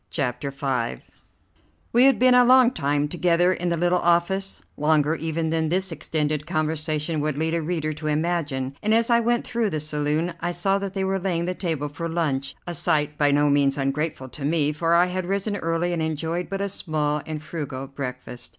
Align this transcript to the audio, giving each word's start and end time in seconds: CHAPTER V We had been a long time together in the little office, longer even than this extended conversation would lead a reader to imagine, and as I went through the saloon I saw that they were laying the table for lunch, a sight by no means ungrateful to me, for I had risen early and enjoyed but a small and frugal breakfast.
CHAPTER 0.09 0.49
V 0.49 1.03
We 1.93 2.05
had 2.05 2.17
been 2.17 2.33
a 2.33 2.43
long 2.43 2.71
time 2.71 3.07
together 3.07 3.53
in 3.53 3.69
the 3.69 3.77
little 3.77 3.99
office, 3.99 4.63
longer 4.75 5.13
even 5.13 5.51
than 5.51 5.69
this 5.69 5.91
extended 5.91 6.47
conversation 6.47 7.21
would 7.21 7.37
lead 7.37 7.53
a 7.53 7.61
reader 7.61 7.93
to 7.93 8.07
imagine, 8.07 8.75
and 8.81 8.95
as 8.95 9.11
I 9.11 9.19
went 9.19 9.45
through 9.45 9.69
the 9.69 9.79
saloon 9.79 10.33
I 10.41 10.53
saw 10.53 10.79
that 10.79 10.95
they 10.95 11.03
were 11.03 11.19
laying 11.19 11.45
the 11.45 11.53
table 11.53 11.87
for 11.87 12.09
lunch, 12.09 12.55
a 12.65 12.73
sight 12.73 13.15
by 13.19 13.29
no 13.29 13.47
means 13.51 13.77
ungrateful 13.77 14.29
to 14.29 14.43
me, 14.43 14.71
for 14.71 14.95
I 14.95 15.05
had 15.05 15.27
risen 15.27 15.55
early 15.57 15.93
and 15.93 16.01
enjoyed 16.01 16.49
but 16.49 16.61
a 16.61 16.69
small 16.69 17.21
and 17.27 17.39
frugal 17.39 17.85
breakfast. 17.85 18.49